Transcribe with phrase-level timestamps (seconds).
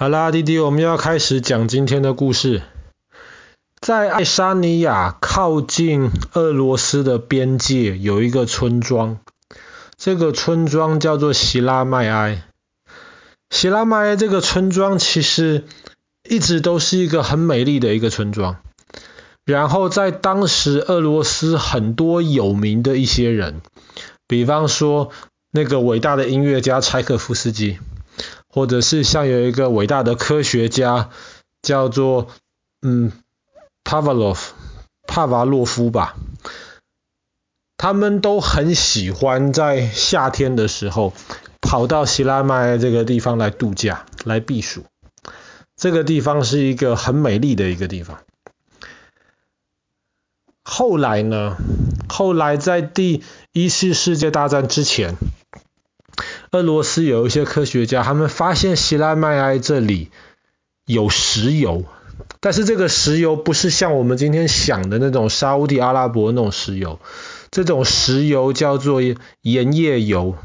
[0.00, 2.62] 好啦，弟弟，我们要开始讲今天的故事。
[3.82, 9.18] 在爱沙尼亚靠近俄罗斯的边界有一个村庄，
[9.98, 12.44] 这个村庄叫做希拉迈埃。
[13.50, 15.64] 希拉迈埃这个村庄其实
[16.26, 18.56] 一直都是一个很美丽的一个村庄。
[19.44, 23.60] 然后在当时俄罗斯很多有名的一些人，
[24.26, 25.10] 比方说
[25.50, 27.78] 那个伟大的音乐家柴可夫斯基。
[28.52, 31.10] 或者是像有一个伟大的科学家
[31.62, 32.26] 叫做
[32.82, 33.12] 嗯
[33.84, 34.54] 帕瓦洛夫
[35.06, 36.16] 帕瓦洛夫吧，
[37.76, 41.12] 他们都很喜欢在夏天的时候
[41.60, 44.84] 跑到希拉迈埃这个地方来度假来避暑。
[45.76, 48.18] 这个地方是一个很美丽的一个地方。
[50.62, 51.56] 后来呢，
[52.08, 53.22] 后来在第
[53.52, 55.16] 一次世界大战之前。
[56.52, 60.10] 俄罗斯有一些科学家，他们发现希拉迈埃这里
[60.84, 61.84] 有石油，
[62.40, 66.98] 但是这个石油不是像我们今天想的那种沙乌地阿拉伯那种石油，
[67.52, 69.00] 这种石油叫做
[69.42, 70.36] 盐页油，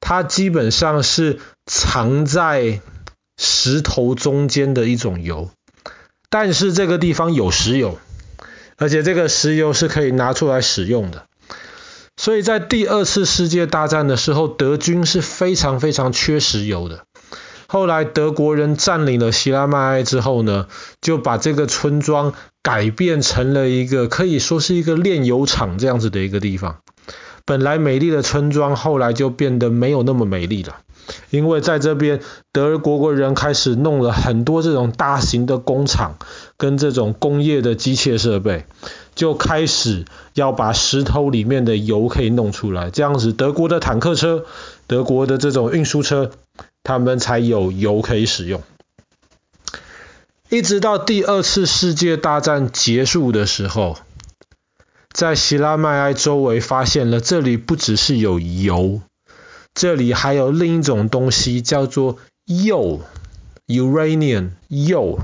[0.00, 2.82] 它基本上是藏在
[3.38, 5.48] 石头中间的一种油，
[6.28, 7.98] 但是这个地方有石油，
[8.76, 11.26] 而且这个石油是可以拿出来使用的。
[12.26, 17.04] 所以在第二次世界大战的时候，德军是非常非常缺石油的。
[17.68, 20.66] 后来德国人占领了希拉迈埃之后呢，
[21.00, 22.32] 就把这个村庄
[22.64, 26.78] 改变成了一个可以说是一个炼油厂这样子的一个地方。
[27.44, 30.78] 本来美丽的村庄后来就变得没有那么美丽了，
[31.30, 36.18] 因为在这边德国国人开始弄了很多这种大型的工厂
[36.56, 38.66] 跟这种工业的机械设备。
[39.16, 44.44] 就开始要把石头里面的油可以弄出来，这样子德国的坦克车、
[44.86, 46.30] 德国的这种运输车，
[46.84, 48.62] 他们才有油可以使用。
[50.48, 53.96] 一直到第二次世界大战结束的时候，
[55.10, 59.00] 在希拉迈埃周围发现了这里不只是有油，
[59.74, 63.00] 这里还有另一种东西叫做铀
[63.66, 65.18] （uranium） 铀。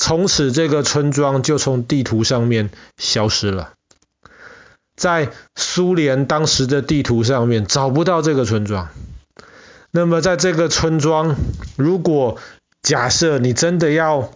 [0.00, 3.74] 从此，这个村庄就从地图上面消失了。
[4.96, 8.88] 在苏联当时的地图上面找不到这个村庄。
[9.90, 11.36] 那么，在这个村庄，
[11.76, 12.38] 如果
[12.82, 14.30] 假设你真的要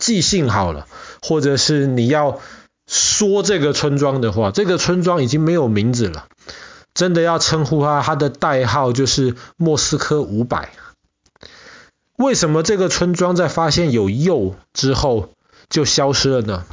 [0.00, 0.88] 寄信好了，
[1.22, 2.40] 或者是你要
[2.88, 6.26] 说这个村庄的话，这个村庄已经没有名字了。
[6.94, 10.70] 真的要称呼它，它的代号就是莫斯科五百。
[12.16, 15.30] 为什么这个村庄在发现有铀之后
[15.68, 16.64] 就消失了呢？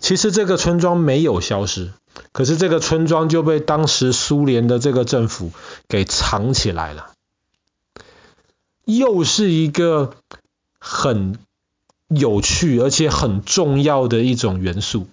[0.00, 1.92] 其实这个村庄没有消失，
[2.32, 5.50] 可是这个村庄就被当时苏联的这个政府
[5.88, 7.12] 给藏起来了。
[8.84, 10.14] 铀是一个
[10.78, 11.38] 很
[12.08, 15.08] 有趣而且很重要的一种元素。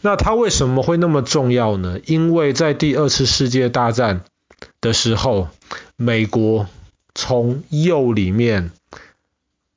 [0.00, 1.98] 那它为什么会那么重要呢？
[2.06, 4.24] 因为在第二次世界大战
[4.80, 5.48] 的时候，
[5.96, 6.66] 美国
[7.14, 8.70] 从铀里面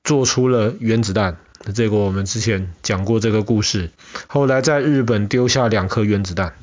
[0.04, 1.38] 做出了原子弹，
[1.74, 3.90] 这个我们之前讲过这个故事。
[4.28, 6.54] 后来在日本丢下两颗原子弹，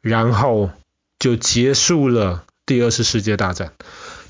[0.00, 0.70] 然后
[1.18, 3.72] 就结束了第二次世界大战。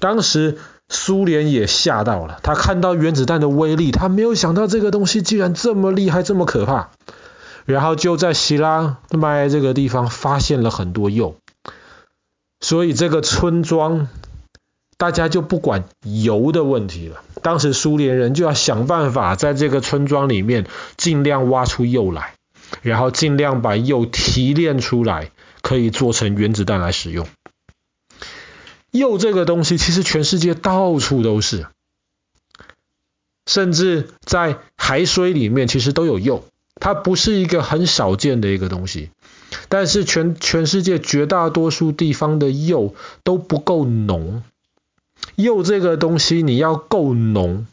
[0.00, 0.58] 当时
[0.88, 6.90] 苏联也吓到了，他看到原子弹的威力，他没有想到这个东西竟然这么厉害，这么可怕。
[7.64, 11.36] 然后就在希拉迈埃这个地方发现了很多铀，
[12.60, 14.08] 所以这个村庄。
[15.02, 17.24] 大家就不管油的问题了。
[17.42, 22.36] 当时苏联人就要想办法在这个村庄里面尽量挖出铀来，
[22.82, 27.26] 然后尽量把铀提炼出来，可以做成原子弹来使用。
[28.92, 31.66] 铀这个东西其实全世界到处都是，
[33.44, 36.44] 甚至在海水里面其实都有铀。
[36.76, 39.10] 它不是一个很少见的一个东西，
[39.68, 44.44] 但是全全世界绝大多数地方的铀都不够浓。
[45.36, 47.66] 铀这个东西你要够浓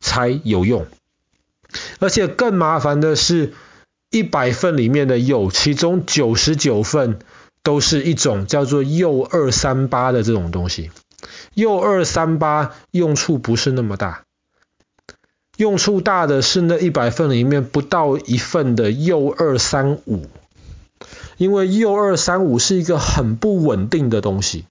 [0.00, 0.86] 才有用，
[1.98, 3.52] 而且更麻烦的是，
[4.10, 7.18] 一百份里面的铀，其中九十九份
[7.62, 10.90] 都是一种叫做铀二三八的这种东西。
[11.54, 14.24] 铀二三八用处不是那么大，
[15.56, 20.26] 用处大的是那一百份里面不到一份的铀二三五，
[21.36, 24.66] 因为铀二三五是一个很不稳定的东西。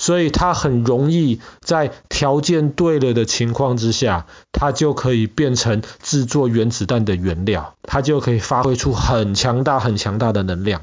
[0.00, 10.80] 所以它很容易在条件对了的情况之下，它就可以变成制作原子弹的原料，它就可以发挥出很强大、很强大的能量。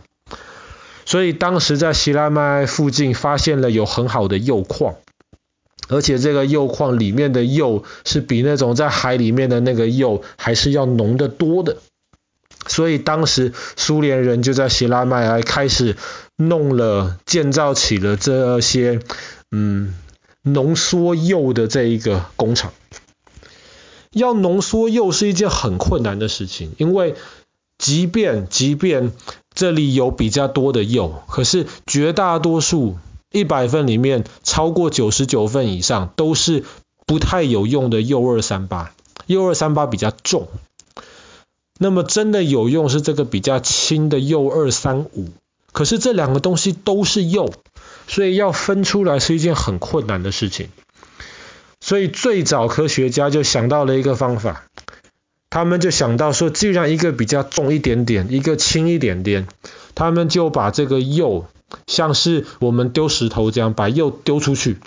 [1.03, 4.93] 所以当时在希拉麦附近发现了有很好的铀矿，
[5.89, 11.77] 而且这个铀矿里面的铀是比那种在海里面的那个铀还是要浓得多的。
[12.67, 15.95] 所以当时苏联人就在西拉迈埃开始
[16.35, 18.99] 弄了，建造起了这些
[19.51, 19.95] 嗯
[20.43, 22.73] 浓缩铀的这一个工厂。
[24.11, 27.15] 要浓缩铀是一件很困难的事情，因为
[27.77, 29.11] 即便即便
[29.53, 32.97] 这里有比较多的铀，可是绝大多数
[33.31, 36.63] 一百份里面超过九十九份以上都是
[37.05, 38.93] 不太有用的铀二三八，
[39.27, 40.47] 铀二三八比较重。
[41.79, 45.29] 那么真的有用是这个比较轻的铀二三五，
[45.71, 47.53] 可是这两个东西都是铀，
[48.07, 50.69] 所以要分出来是一件很困难的事情。
[51.79, 54.63] 所以最早科学家就想到了一个方法，
[55.49, 59.47] 他们就想到说，既然一个比较重一点点，一个轻一点点，
[59.93, 61.45] 他们就把这个铀，
[61.85, 64.77] 像是我们丢石头这样，把铀丢出去，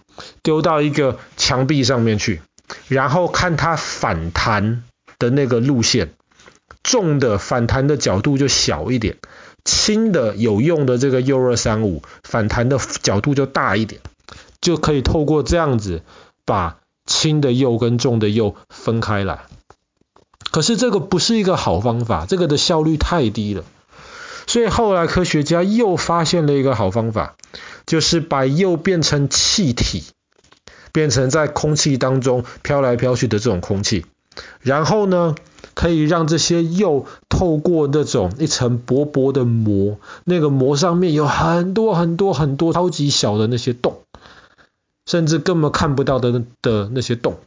[0.43, 2.43] 丢到一个墙壁上面去，
[2.89, 4.83] 然后看它反弹
[5.19, 6.15] 的那个路线。
[6.91, 9.19] 重的反弹的角度就小一点，
[9.65, 14.01] 轻的有用的这个铀二三五反弹的角度就大一点，
[14.61, 16.03] 就可以透过这样子
[16.45, 19.43] 把轻的铀跟重的铀分开来。
[20.51, 23.63] 可是这个不是一个好方法，这个的效率太低了。
[24.49, 27.37] 所以后来科学家又发现了一个好方法，
[27.87, 30.03] 就是把铀变成气体，
[30.91, 34.07] 变成在空气当中飘来飘去的这种空气，
[34.61, 35.37] 然后呢，
[35.81, 44.03] 可以让这些铀透过那种一层薄薄的膜，那个膜上面有很多很多很多超级小的那些洞，
[45.07, 47.39] 甚至根本看不到的的那些洞。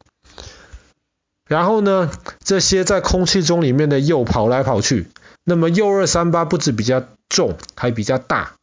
[1.48, 2.10] 然后呢，
[2.44, 5.10] 这些在空气中里面的铀跑来跑去，
[5.44, 8.54] 那么铀二三八不止比较重，还比较大，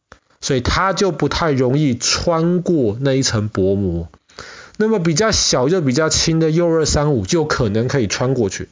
[0.41, 4.09] 所以它就不太容易穿过那一层薄膜。
[4.75, 8.67] 那么比较小又比较轻的铀二三五就可能可以穿过去。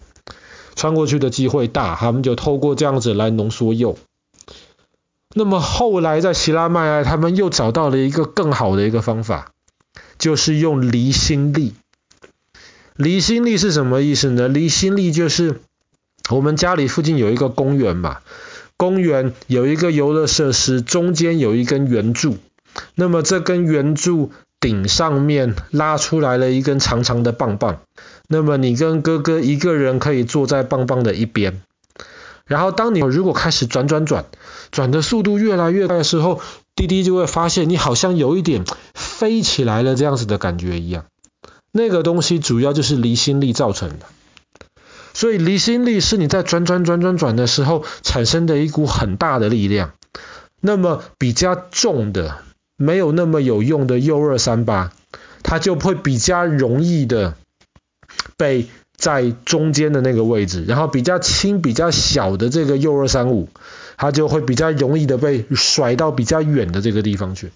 [0.75, 3.98] 穿过去的机会大，他们就透过这样子来浓缩铀。
[5.36, 9.51] 那么后来在西拉迈埃，他们又找到了一个更好的一个方法，
[10.18, 11.74] 就是用离心力。
[12.95, 14.48] 离心力是什么意思呢？
[14.48, 15.62] 离心力就是
[16.30, 18.19] 我们家里附近有一个公园嘛，
[18.75, 22.38] 公园有一个游乐设施，中间有一根圆柱，
[22.95, 27.82] 那么这根圆柱顶上面拉出来了一根长长的棒棒。
[28.28, 31.62] 那么你跟哥哥一个人可以坐在棒棒的一边，
[32.46, 34.26] 然后当你如果开始转转转，
[34.72, 36.42] 转的速度越来越快的时候，
[36.76, 41.06] 弟弟就会发现你好像有一点飞起来了这样子的感觉一样。
[41.72, 44.06] 那个东西主要就是离心力造成的，
[45.14, 49.92] 所以离心力是你在转转转转转的时候产生的一股很大的力量。
[50.62, 52.40] 那么比较重的、
[52.80, 54.92] 没有那么有用的铀二三八，
[55.44, 57.36] 它就会比较容易的。
[58.38, 63.50] 被在中间的那个位置，然后比较轻、比较小的这个铀二三五，
[63.98, 67.52] 它就会比较容易的被甩到比较远的这个地方去。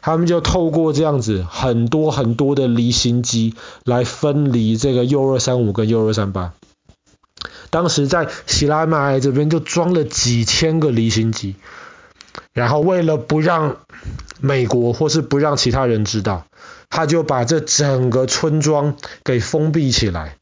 [0.00, 3.54] 他们就透过这样子很多很多的离心机
[3.84, 6.54] 来分离这个铀二三五跟铀二三八。
[7.68, 11.56] 当时在西拉迈埃这边就装了几千个离心机，
[12.52, 13.78] 然后为了不让
[14.40, 16.46] 美国或是不让其他人知道。
[16.94, 20.36] 他就把这整个村庄给封闭起来，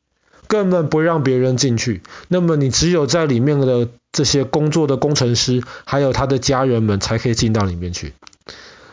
[0.48, 2.02] 根本不让别人进去。
[2.26, 8.14] 那么你只有在里面的这些工作的工程师，还有他的家人们才可以进到里面去。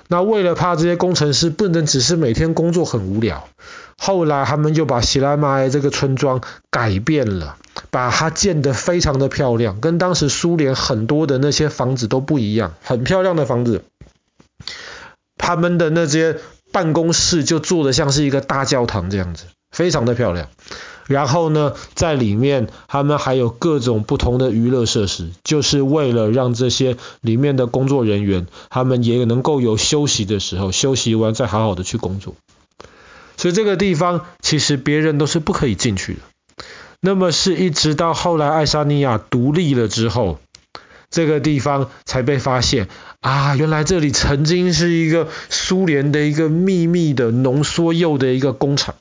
[0.07, 3.47] 那为了怕这些工程师不能只是每天工作很无聊，
[3.97, 7.57] 后来他们就把西拉马埃这个村庄改变了，
[7.89, 13.83] 把它建得非常的漂亮，跟当时苏联很多的那些房子都不一样，很漂亮的房子。
[15.37, 16.37] 他们的那些。
[16.69, 19.45] 办公室就做的像是一个大教堂这样子，
[19.77, 20.49] 非常的漂亮。
[21.05, 32.33] 然后呢，在里面他们还有各种不同的娱乐设施，就是为了让这些里面的工作人员，他们也能够有休息的时候，休息完再好好的去工作。
[33.37, 36.19] 所以这个地方其实别人都是不可以进去的。
[36.99, 40.39] 那么是一直到后来爱沙尼亚独立了之后。
[41.09, 42.89] 这个地方才被发现
[43.21, 48.95] 啊，原来这里曾经是一个苏联的一个秘密的浓缩铀的一个工厂。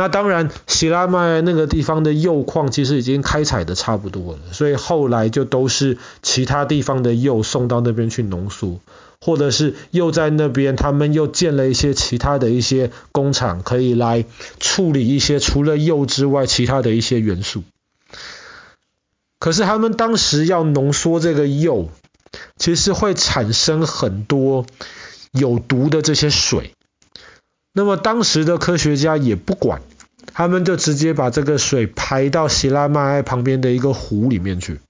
[0.00, 8.80] 那当然，西拉麦那个地方的铀矿其实已经开采的差不多了，所以后来就都是其他地方的铀送到那边去浓缩，
[9.20, 14.24] 或者是又在那边他们又建了一些其他的一些工厂，可以来
[14.58, 17.62] 处理一些除了铀之外其他的一些元素。
[19.38, 21.90] 可是他们当时要浓缩这个铀，
[22.56, 24.64] 其实会产生很多
[25.30, 26.72] 有毒的这些水。
[27.74, 29.80] 那么当时的科学家也不管，
[30.32, 34.80] 他们就直接把这个水排到西拉迈埃旁边的一个湖里面去，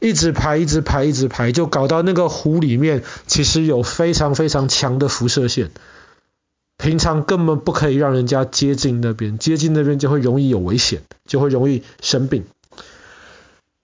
[0.00, 5.70] 一直排，一直排，一直排，就搞到那个湖里面其实有非常非常强的辐射线，
[6.76, 12.44] 平常根本不可以让人家接近那边，接近那边就会容易有危险，就会容易生病。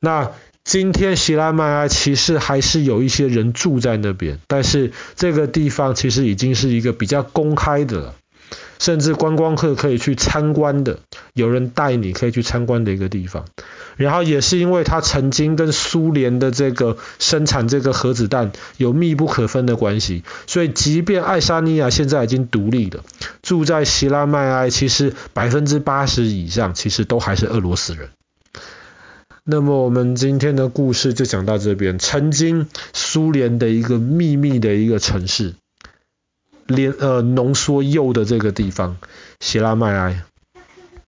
[0.01, 0.33] 那
[0.63, 8.15] 今天西拉迈埃其实还是有一些人住在那边，但是这个地方其实已经是一个比较公开的了，
[8.81, 10.99] 甚至观光客可以去参观的，
[11.35, 13.45] 有人带你可以去参观的一个地方。
[13.97, 23.05] 然后也是因为它曾经跟苏联的这个生产这个核子弹有密不可分的关系，所以即便爱沙尼亚现在已经独立了，
[23.43, 28.09] 住在希拉迈埃其实百分之八十以上其实都还是俄罗斯人。
[29.45, 31.99] 那么我们今天的故事就讲到这边。
[31.99, 35.55] 曾经苏联的一个秘密的一个城市，
[36.71, 38.97] 连呃浓缩铀的这个地方，
[39.41, 40.23] 希拉麦埃。